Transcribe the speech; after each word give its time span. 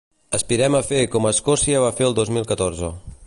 Aspirem 0.37 0.77
a 0.77 0.81
fer 0.87 1.01
com 1.17 1.29
Escòcia 1.33 1.83
va 1.85 1.93
fer 1.99 2.09
el 2.09 2.17
dos 2.21 2.33
mil 2.39 2.51
catorze. 2.53 2.93